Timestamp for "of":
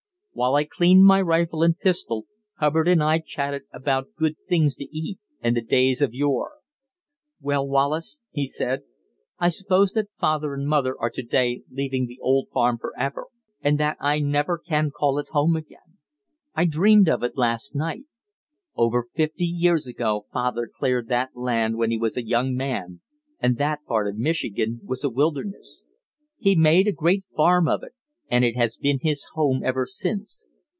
6.01-6.13, 17.09-17.23, 24.07-24.15, 27.67-27.83